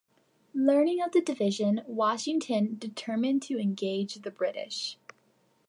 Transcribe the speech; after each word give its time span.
Learning 0.55 0.99
of 0.99 1.11
the 1.11 1.21
division, 1.21 1.83
Washington 1.85 2.75
determined 2.79 3.43
to 3.43 3.59
engage 3.59 4.15
the 4.15 4.31
British. 4.31 4.97